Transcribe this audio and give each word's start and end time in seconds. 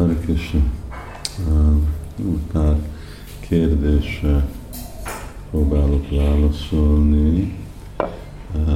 Hare 0.00 0.14
Krishna. 0.14 0.60
Uh, 1.48 1.76
pár 2.52 2.76
kérdésre 3.40 4.46
próbálok 5.50 6.10
válaszolni. 6.10 7.54
Uh, 8.54 8.72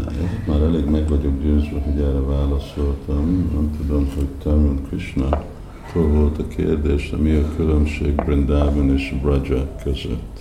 már 0.47 0.61
elég 0.61 0.85
meg 0.85 1.09
vagyok 1.09 1.43
győzve, 1.43 1.81
hogy 1.81 2.01
erre 2.01 2.21
válaszoltam. 2.21 3.51
Nem 3.55 3.71
tudom, 3.77 4.09
hogy 4.17 4.29
Tarun 4.43 4.87
Krishna 4.89 5.45
volt 5.93 6.39
a 6.39 6.47
kérdés, 6.47 7.11
de 7.11 7.17
mi 7.17 7.35
a 7.35 7.55
különbség 7.57 8.15
Brindavan 8.15 8.95
és 8.95 9.15
Braja 9.23 9.77
között. 9.83 10.41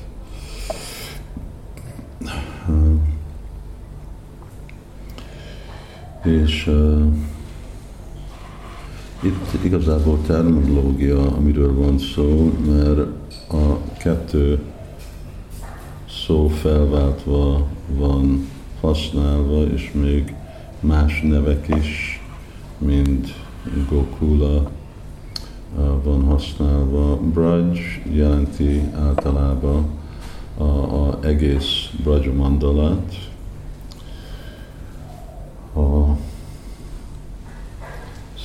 És 6.24 6.68
uh, 6.68 7.14
itt 9.26 9.64
igazából 9.64 10.20
terminológia, 10.26 11.36
amiről 11.36 11.76
van 11.76 12.00
szó, 12.00 12.52
mert 12.68 13.00
a 13.52 13.78
kettő 13.98 14.60
szó 16.26 16.48
felváltva 16.48 17.68
van 17.88 18.48
használva, 18.82 19.64
és 19.64 19.92
még 19.94 20.36
más 20.80 21.22
nevek 21.22 21.68
is, 21.68 22.22
mint 22.78 23.34
Gokula 23.90 24.72
van 26.04 26.24
használva. 26.24 27.18
Braj 27.18 27.64
jelenti 28.12 28.82
általában 28.96 29.86
a, 30.58 30.64
a 30.64 31.20
egész 31.22 31.90
Braja 32.04 32.34
mandalát, 32.34 33.30
a 35.74 36.18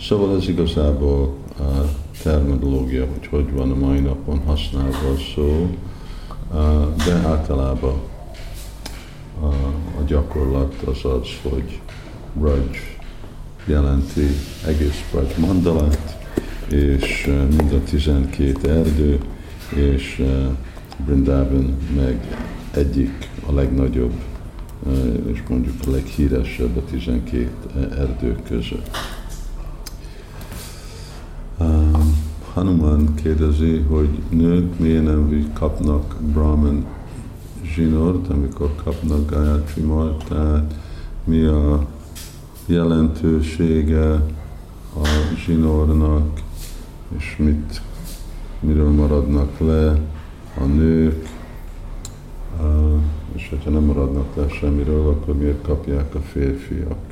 Szóval 0.00 0.36
ez 0.36 0.48
igazából 0.48 1.34
terminológia, 2.22 3.06
hogy 3.06 3.26
hogy 3.26 3.52
van 3.52 3.70
a 3.70 3.74
mai 3.74 4.00
napon 4.00 4.42
használva 4.46 5.08
a 5.08 5.16
szó, 5.34 5.76
de 7.04 7.12
általában 7.12 8.00
a 9.98 10.02
gyakorlat 10.06 10.74
az 10.84 11.04
az, 11.04 11.28
hogy 11.50 11.80
Raj 12.40 12.70
jelenti 13.66 14.26
egész 14.66 15.04
Raj 15.10 15.38
mandalát, 15.38 16.18
és 16.68 17.30
mind 17.56 17.72
a 17.72 17.82
12 17.82 18.70
erdő, 18.70 19.18
és 19.74 20.24
Brindavan 21.04 21.76
meg 21.96 22.36
egyik 22.74 23.30
a 23.46 23.52
legnagyobb 23.52 24.12
és 25.32 25.42
mondjuk 25.48 25.74
a 25.86 25.90
leghíresebb 25.90 26.76
a 26.76 26.84
12 26.90 27.50
erdő 27.98 28.36
között. 28.48 28.96
Hanuman 32.54 33.14
kérdezi, 33.14 33.78
hogy 33.78 34.18
nők 34.28 34.78
miért 34.78 35.04
nem 35.04 35.50
kapnak 35.54 36.16
Brahman 36.32 36.86
zsinort, 37.62 38.28
amikor 38.28 38.74
kapnak 38.84 39.30
Gayatri 39.30 39.82
tehát 40.28 40.74
mi 41.24 41.44
a 41.44 41.86
jelentősége 42.66 44.10
a 44.94 45.08
zsinornak, 45.44 46.40
és 47.16 47.36
mit, 47.38 47.82
miről 48.60 48.90
maradnak 48.90 49.58
le 49.58 50.00
a 50.60 50.64
nők, 50.64 51.28
és 53.34 53.48
hogyha 53.48 53.70
nem 53.70 53.82
maradnak 53.82 54.36
le 54.36 54.48
semmiről, 54.48 55.08
akkor 55.08 55.36
miért 55.36 55.62
kapják 55.62 56.14
a 56.14 56.20
férfiak? 56.20 57.11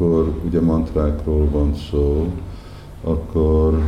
Amikor 0.00 0.34
ugye 0.44 0.60
mantrákról 0.60 1.48
van 1.50 1.74
szó, 1.90 2.32
akkor 3.04 3.82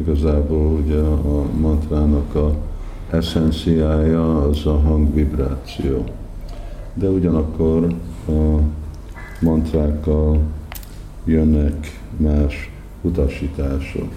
igazából 0.00 0.66
ugye 0.66 0.98
a 1.00 1.42
mantrának 1.60 2.34
a 2.34 2.54
eszenciája 3.10 4.42
az 4.42 4.66
a 4.66 4.78
hangvibráció. 4.78 6.04
De 6.94 7.08
ugyanakkor 7.08 7.94
a 8.28 8.60
mantrákkal 9.40 10.40
jönnek 11.24 12.00
más 12.16 12.70
utasítások, 13.00 14.12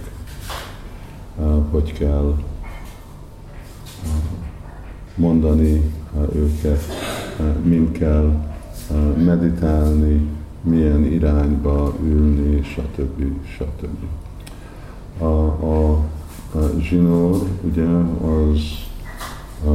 hogy 1.71 1.93
kell 1.93 2.35
mondani 5.15 5.91
őket, 6.33 6.83
mint 7.63 7.97
kell 7.97 8.31
meditálni, 9.17 10.27
milyen 10.61 11.05
irányba 11.05 11.93
ülni, 12.03 12.63
stb. 12.63 13.23
stb. 13.45 13.97
A, 15.17 15.25
a, 15.25 15.91
a 16.53 16.79
zsinór 16.79 17.47
ugye 17.61 17.85
az 18.27 18.61
a, 19.65 19.71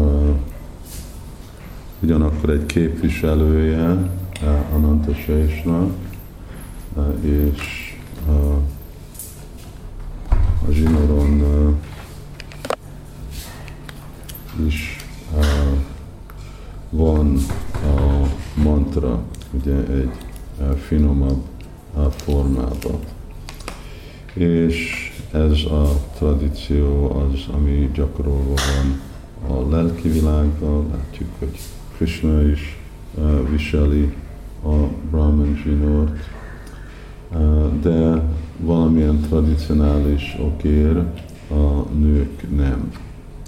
ugyanakkor 2.00 2.50
egy 2.50 2.66
képviselője 2.66 4.10
Ananta 4.74 5.14
Sésnak, 5.14 5.90
és 7.20 7.94
a, 8.28 8.54
a 10.68 10.70
zsinóron 10.70 11.42
is 14.66 15.06
van 16.90 17.36
a 17.72 18.26
mantra, 18.62 19.22
ugye 19.50 19.74
egy 19.74 20.10
finomabb 20.86 21.42
formában. 22.10 22.98
És 24.34 25.10
ez 25.32 25.64
a 25.64 26.00
tradíció 26.16 27.10
az, 27.10 27.54
ami 27.54 27.90
gyakorolva 27.94 28.54
van 28.54 29.00
a 29.50 29.68
lelki 29.70 30.08
világban. 30.08 30.86
Látjuk, 30.90 31.28
hogy 31.38 31.58
Krishna 31.96 32.42
is 32.42 32.78
uh, 33.14 33.50
viseli 33.50 34.14
a 34.64 34.74
Brahman 35.10 35.60
zsinort, 35.62 36.16
uh, 37.32 37.80
de 37.80 38.22
valamilyen 38.58 39.20
tradicionális 39.20 40.36
okér 40.40 40.96
a 41.50 41.92
nők 41.98 42.56
nem 42.56 42.90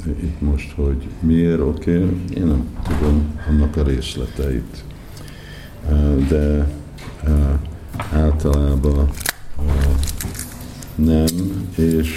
itt 0.06 0.40
most, 0.40 0.72
hogy 0.72 1.06
miért, 1.20 1.60
oké, 1.60 1.92
én 2.34 2.46
nem 2.46 2.68
tudom 2.88 3.34
annak 3.48 3.76
a 3.76 3.82
részleteit. 3.82 4.84
De 6.28 6.68
általában 8.12 9.10
nem, 10.94 11.26
és 11.76 12.08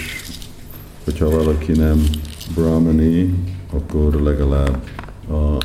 hogyha 1.04 1.30
valaki 1.30 1.72
nem 1.72 2.10
brahmani, 2.56 3.34
akkor 3.74 4.14
legalább 4.14 4.88
a 5.30 5.58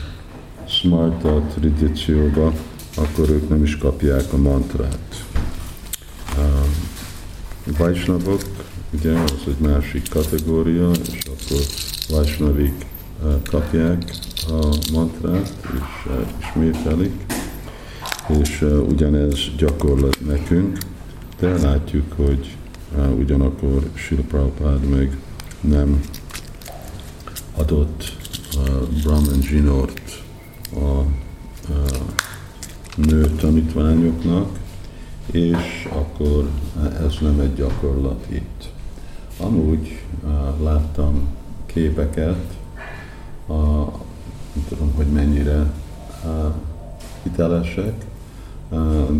smarta 0.68 1.42
tradícióba, 1.54 2.52
akkor 2.96 3.30
ők 3.30 3.48
nem 3.48 3.62
is 3.62 3.78
kapják 3.78 4.32
a 4.32 4.36
mantrát. 4.36 5.24
Vajsnavok, 7.78 8.42
ugye, 8.90 9.12
az 9.12 9.32
egy 9.46 9.58
másik 9.58 10.08
kategória, 10.08 10.90
és 10.90 11.18
akkor 11.24 11.60
Vajsnavik 12.08 12.86
kapják 13.50 14.10
a 14.48 14.76
mantrát, 14.92 15.52
és 15.62 16.12
ismételik, 16.40 17.35
és 18.28 18.66
ugyanez 18.88 19.38
gyakorlat 19.56 20.18
nekünk, 20.26 20.78
De 21.38 21.58
látjuk, 21.62 22.12
hogy 22.16 22.56
ugyanakkor 23.18 23.90
Sila 23.94 24.22
Prabhupád 24.28 24.84
még 24.84 25.16
nem 25.60 26.00
adott 27.56 28.16
Brahman 29.02 29.40
Zsinort 29.42 30.22
a 30.74 31.02
nő 32.96 33.30
tanítványoknak, 33.36 34.58
és 35.30 35.88
akkor 35.92 36.48
ez 37.00 37.14
nem 37.20 37.40
egy 37.40 37.54
gyakorlat 37.54 38.26
itt. 38.28 38.68
Amúgy 39.40 40.02
láttam 40.62 41.28
képeket, 41.66 42.56
a, 43.46 43.54
nem 44.52 44.64
tudom, 44.68 44.92
hogy 44.96 45.06
mennyire 45.06 45.72
hitelesek, 47.22 48.04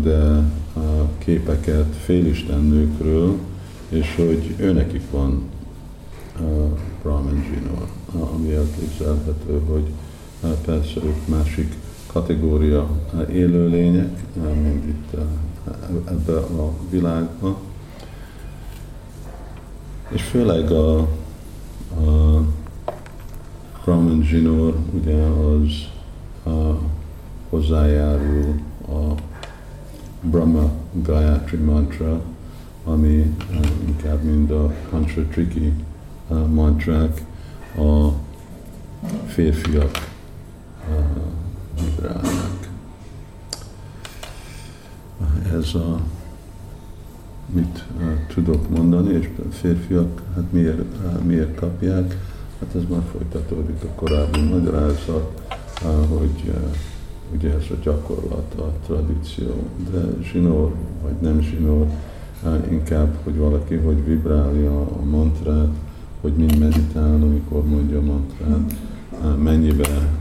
de 0.01 0.43
képeket 1.17 1.95
félistennőkről, 1.95 3.35
és 3.89 4.15
hogy 4.15 4.55
őnekik 4.57 5.11
van 5.11 5.49
Brahman 7.01 7.43
Zsinor, 7.43 7.87
ami 8.33 8.53
elképzelhető, 8.53 9.61
hogy 9.69 9.91
persze 10.65 10.99
ők 11.03 11.27
másik 11.27 11.75
kategória 12.07 12.87
élőlények, 13.31 14.23
mint 14.63 14.85
itt 14.85 15.19
ebbe 16.07 16.37
a 16.37 16.73
világban. 16.89 17.55
És 20.09 20.21
főleg 20.21 20.71
a, 20.71 20.97
a 20.97 21.07
Brahman 23.83 24.23
Zsinor 24.23 24.75
ugye 24.93 25.15
az 25.15 25.71
a, 26.53 26.79
hozzájárul 27.49 28.59
a 28.87 29.13
Brahma 30.29 30.71
Gayatri 30.91 31.57
mantra, 31.57 32.21
ami 32.83 33.35
inkább 33.87 34.23
mind 34.23 34.51
a 34.51 34.73
Panchatriki 34.89 35.73
mantrák, 36.49 37.21
a 37.77 38.11
férfiak 39.25 40.09
vibrálnak. 41.81 42.69
Ez 45.53 45.73
a, 45.73 45.99
mit 47.45 47.83
tudok 48.33 48.69
mondani, 48.69 49.13
és 49.13 49.29
férfiak, 49.51 50.21
hát 50.35 50.51
miért, 50.51 51.23
miért 51.25 51.55
kapják, 51.55 52.17
hát 52.59 52.75
ez 52.75 52.81
már 52.89 53.01
folytatódik 53.11 53.83
a 53.83 53.87
korábbi 53.95 54.41
magyarázat, 54.41 55.41
hogy 56.07 56.53
ugye 57.35 57.53
ez 57.53 57.65
a 57.69 57.75
gyakorlat, 57.83 58.53
a 58.57 58.71
tradíció, 58.85 59.53
de 59.91 60.01
zsinór 60.21 60.73
vagy 61.03 61.15
nem 61.21 61.41
zsinór, 61.41 61.85
inkább, 62.69 63.17
hogy 63.23 63.37
valaki 63.37 63.75
hogy 63.75 64.05
vibrálja 64.05 64.79
a 64.79 65.03
mantrát, 65.09 65.69
hogy 66.21 66.33
mind 66.33 66.59
meditál, 66.59 67.13
amikor 67.13 67.65
mondja 67.65 67.97
a 67.97 68.01
mantrát, 68.01 68.73
mennyibe 69.37 70.19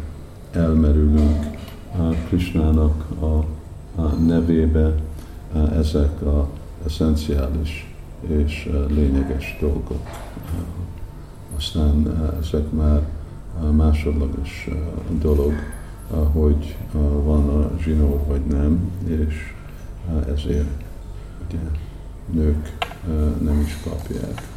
elmerülünk 0.52 1.46
Krishnának 2.28 3.04
a, 3.20 3.44
nevébe, 4.26 4.94
ezek 5.78 6.22
a 6.22 6.48
eszenciális 6.86 7.94
és 8.26 8.70
lényeges 8.88 9.56
dolgok. 9.60 10.00
Aztán 11.56 12.20
ezek 12.40 12.70
már 12.70 13.00
másodlagos 13.70 14.68
dolog, 15.20 15.52
hogy 16.10 16.76
van 17.24 17.48
a 17.48 17.70
zsinó 17.82 18.24
vagy 18.28 18.44
nem, 18.44 18.90
és 19.04 19.54
ezért 20.34 20.68
ugye, 21.48 21.58
nők 22.32 22.76
nem 23.42 23.60
is 23.60 23.78
kapják. 23.84 24.48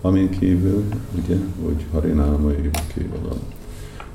Amin 0.00 0.30
kívül, 0.30 0.84
ugye, 1.24 1.36
hogy 1.64 1.84
Harináma 1.92 2.50
Kévalam, 2.94 3.38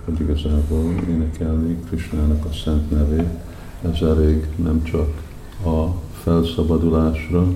hogy 0.06 0.20
igazából 0.20 0.94
énekelni 1.10 1.78
Krisnának 1.88 2.46
a 2.46 2.54
szent 2.64 2.92
nevét, 2.92 3.30
ez 3.82 4.02
elég 4.02 4.48
nem 4.56 4.84
csak 4.84 5.22
a 5.66 5.88
felszabadulásra, 6.22 7.48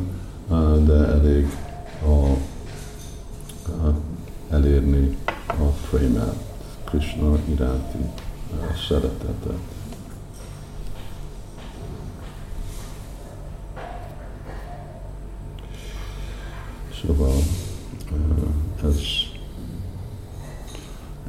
de 0.85 0.93
elég 0.93 1.47
a, 2.05 2.29
a 3.87 3.93
elérni 4.49 5.17
a 5.47 5.65
prémát, 5.89 6.43
Krishna 6.83 7.37
iránti 7.45 7.97
szeretetet. 8.87 9.59
Szóval 17.01 17.35
ez, 18.83 18.99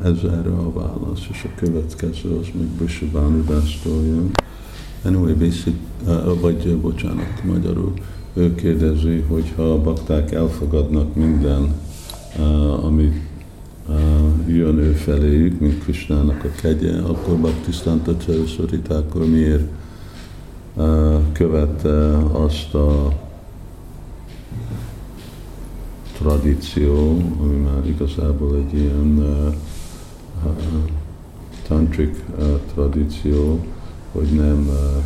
ez 0.03 0.25
erre 0.25 0.51
a 0.51 0.73
válasz, 0.73 1.27
és 1.31 1.45
a 1.45 1.59
következő 1.59 2.39
az 2.39 2.47
még 2.53 2.67
Brishabánu 2.67 3.45
Dásztól 3.45 4.05
jön. 4.05 4.31
Anyway, 5.05 5.35
basic, 5.35 5.77
vagy 6.41 6.77
bocsánat, 6.77 7.45
magyarul, 7.45 7.93
ő 8.35 8.55
kérdezi, 8.55 9.19
hogy 9.21 9.53
ha 9.57 9.73
a 9.73 9.83
bakták 9.83 10.33
elfogadnak 10.33 11.15
minden, 11.15 11.75
amit 12.83 13.28
jön 14.59 14.79
ő 14.79 14.93
feléjük, 14.93 15.61
mint 15.61 15.83
Krisnának 15.83 16.45
a 16.45 16.61
kegye, 16.61 16.99
akkor 17.03 17.37
Bhaktisztánta 17.37 18.17
Csarasvarita 18.17 18.97
akkor 18.97 19.27
miért 19.27 19.69
követte 21.33 22.17
azt 22.33 22.75
a 22.75 23.13
tradíció, 26.19 27.23
ami 27.41 27.57
már 27.57 27.87
igazából 27.87 28.57
egy 28.57 28.79
ilyen 28.79 29.19
uh, 29.19 29.55
tantrik 31.69 32.25
uh, 32.39 32.61
tradíció, 32.75 33.65
hogy 34.13 34.29
nem, 34.29 34.69
uh, 34.69 35.05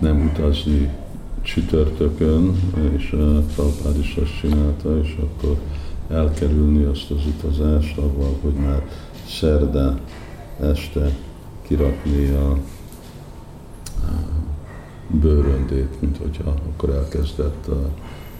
nem 0.00 0.30
utazni 0.32 0.90
csütörtökön, 1.42 2.72
és 2.96 3.12
uh, 3.12 3.20
Prabhupád 3.54 3.98
is 3.98 4.16
azt 4.22 4.40
csinálta, 4.40 4.98
és 5.02 5.16
akkor 5.20 5.58
elkerülni 6.08 6.84
azt 6.84 7.10
az 7.10 7.26
utazást, 7.26 7.98
avval, 7.98 8.36
hogy 8.42 8.52
már 8.52 8.88
szerde 9.28 9.98
este 10.60 11.10
kirakni 11.62 12.28
a, 12.30 12.50
a 12.50 12.58
bőröndét, 15.06 16.00
mint 16.00 16.16
hogyha 16.16 16.54
akkor 16.72 16.90
elkezdett, 16.90 17.68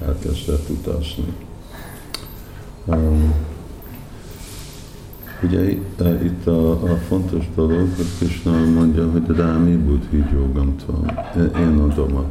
elkezdett 0.06 0.68
utazni. 0.68 1.32
Um, 2.84 3.34
ugye 5.42 5.70
itt 6.24 6.46
a, 6.46 6.70
a 6.70 6.96
fontos 6.96 7.44
dolog, 7.54 7.88
hogy 7.96 8.06
Krishna 8.18 8.64
mondja, 8.64 9.10
hogy 9.10 9.36
Rámi 9.36 9.76
Buddhi 9.76 10.24
Jogamtól, 10.32 11.26
én 11.36 11.78
adom 11.78 12.16
a 12.16 12.24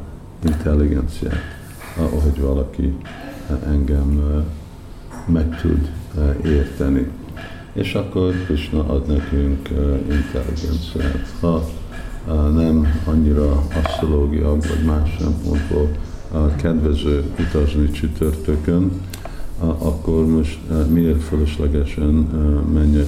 intelligenciát, 0.45 1.41
ahogy 1.97 2.39
valaki 2.39 2.93
engem 3.65 4.43
meg 5.25 5.61
tud 5.61 5.89
eh, 6.17 6.51
érteni. 6.51 7.07
És 7.73 7.93
akkor 7.93 8.33
Krishna 8.45 8.85
ad 8.87 9.07
nekünk 9.07 9.69
eh, 9.69 9.75
intelligenciát. 10.09 11.33
Ha 11.39 11.63
eh, 12.27 12.33
nem 12.53 13.01
annyira 13.05 13.63
asztrológia 13.83 14.49
vagy 14.49 14.83
más 14.85 15.15
szempontból 15.19 15.89
kedvező 16.55 17.23
utazni 17.39 17.91
csütörtökön, 17.91 18.91
akkor 19.59 20.25
most 20.25 20.59
miért 20.89 21.23
fölöslegesen 21.23 22.13
menjek 22.73 23.07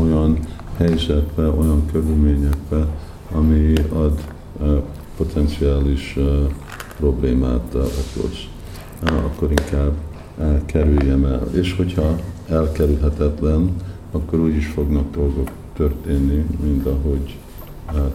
olyan 0.00 0.38
helyzetbe, 0.76 1.48
olyan 1.48 1.86
körülményekbe, 1.92 2.86
ami 3.32 3.72
ad 3.92 4.20
potenciális 5.16 6.18
problémát 6.98 7.74
okoz. 7.74 8.36
Akkor 9.02 9.50
inkább 9.50 9.92
kerüljem 10.66 11.24
el. 11.24 11.48
És 11.52 11.74
hogyha 11.76 12.16
elkerülhetetlen, 12.48 13.70
akkor 14.12 14.38
úgy 14.38 14.56
is 14.56 14.66
fognak 14.66 15.14
dolgok 15.14 15.50
történni, 15.76 16.46
mint 16.62 16.86
ahogy 16.86 17.36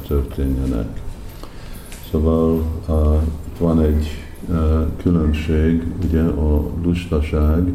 történjenek. 0.08 1.02
Szóval 2.12 2.64
van 3.60 3.82
egy 3.82 4.08
különbség, 5.02 5.84
ugye 6.08 6.22
a 6.22 6.66
lustaság 6.84 7.72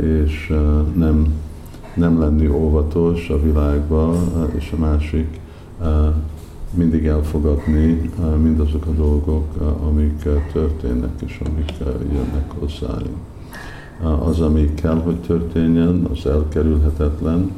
és 0.00 0.52
nem, 0.94 1.34
nem 1.94 2.20
lenni 2.20 2.48
óvatos 2.48 3.28
a 3.28 3.42
világban, 3.42 4.16
és 4.56 4.72
a 4.72 4.80
másik 4.80 5.40
mindig 6.70 7.06
elfogadni 7.06 8.10
mindazok 8.42 8.86
a 8.86 8.90
dolgok, 8.90 9.46
amik 9.86 10.22
történnek 10.52 11.20
és 11.26 11.40
amik 11.44 11.72
jönnek 12.12 12.50
hozzájuk 12.58 13.33
az, 14.02 14.40
ami 14.40 14.74
kell, 14.74 15.00
hogy 15.00 15.16
történjen, 15.16 16.08
az 16.12 16.26
elkerülhetetlen, 16.26 17.50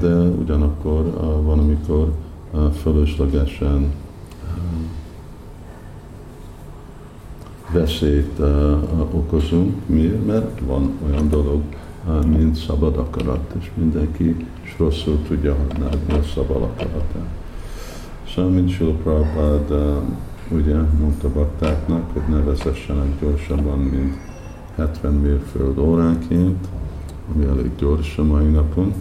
de 0.00 0.14
ugyanakkor 0.16 1.02
van, 1.44 1.58
amikor 1.58 2.12
veszélyt 7.72 8.40
okozunk. 9.10 9.74
Miért? 9.86 10.26
Mert 10.26 10.60
van 10.66 10.90
olyan 11.10 11.28
dolog, 11.28 11.62
mint 12.26 12.56
szabad 12.56 12.96
akarat, 12.96 13.54
és 13.60 13.70
mindenki 13.74 14.46
is 14.64 14.74
rosszul 14.78 15.18
tudja 15.28 15.54
használni 15.54 16.12
a 16.12 16.22
szabad 16.34 16.62
akaratát. 16.62 17.28
Szóval, 18.34 18.50
mint 18.50 18.70
Sula 18.70 18.92
Prabhupád 18.92 19.72
ugye 20.50 20.76
mondta 21.00 21.28
baktáknak, 21.32 22.12
hogy 22.12 22.22
ne 22.28 22.42
vezessenek 22.42 23.20
gyorsabban, 23.20 23.78
mint 23.78 24.25
70 24.76 25.12
mérföld 25.12 25.78
óránként, 25.78 26.68
ami 27.34 27.44
elég 27.44 27.70
gyors 27.76 28.18
a 28.18 28.24
mai 28.24 28.46
napon, 28.50 28.94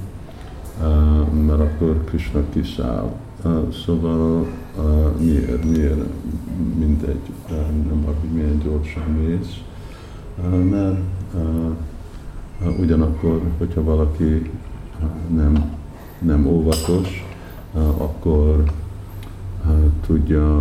mert 1.46 1.60
akkor 1.60 2.03
Krishna 2.03 2.41
kiszáll. 2.50 3.12
Szóval 3.86 4.48
miért, 5.20 5.63
miért 5.63 6.03
mindegy, 6.77 7.22
nem 7.89 8.03
hogy 8.05 8.29
milyen 8.34 8.62
gyorsan 8.63 9.03
mész, 9.03 9.62
mert 10.70 11.00
ugyanakkor, 12.79 13.41
hogyha 13.58 13.84
valaki 13.84 14.51
nem, 15.36 15.77
nem 16.20 16.46
óvatos, 16.46 17.25
akkor 17.98 18.63
tudja 20.05 20.60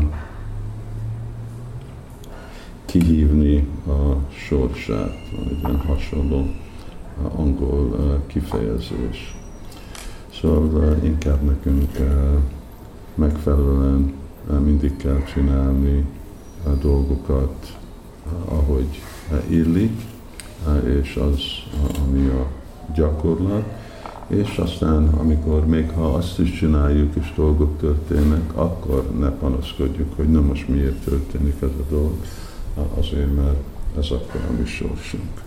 kihívni 2.99 3.67
a 3.87 4.31
sorsát. 4.31 5.17
Van 5.37 5.49
egy 5.49 5.59
ilyen 5.59 5.81
hasonló 5.81 6.47
angol 7.37 8.21
kifejezés. 8.27 9.37
Szóval 10.41 10.97
inkább 11.03 11.43
nekünk 11.43 11.91
megfelelően 13.15 14.13
mindig 14.65 14.97
kell 14.97 15.23
csinálni 15.35 16.05
a 16.65 16.69
dolgokat, 16.69 17.79
ahogy 18.45 19.03
illik, 19.49 20.01
és 20.85 21.17
az, 21.17 21.41
ami 22.07 22.27
a 22.27 22.47
gyakorlat, 22.95 23.65
és 24.27 24.57
aztán, 24.57 25.09
amikor 25.09 25.67
még 25.67 25.91
ha 25.91 26.15
azt 26.15 26.39
is 26.39 26.53
csináljuk, 26.59 27.15
és 27.15 27.33
dolgok 27.37 27.79
történnek, 27.79 28.57
akkor 28.57 29.11
ne 29.19 29.31
panaszkodjuk, 29.31 30.17
hogy 30.17 30.31
nem 30.31 30.43
most 30.43 30.69
miért 30.69 31.05
történik 31.05 31.55
ez 31.61 31.69
a 31.69 31.91
dolog, 31.91 32.13
azért, 32.99 33.35
mert 33.35 33.57
ez 33.99 34.11
akkor 34.11 34.40
a 34.49 34.52
mi 34.59 34.66
sorsunk. 34.66 35.43